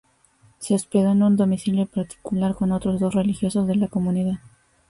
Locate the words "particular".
1.85-2.55